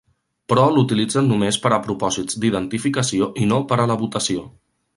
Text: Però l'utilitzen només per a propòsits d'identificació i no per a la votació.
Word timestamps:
Però 0.51 0.61
l'utilitzen 0.77 1.29
només 1.31 1.59
per 1.65 1.71
a 1.77 1.79
propòsits 1.83 2.39
d'identificació 2.45 3.31
i 3.45 3.47
no 3.53 3.61
per 3.73 3.79
a 3.85 3.87
la 3.93 3.99
votació. 4.05 4.47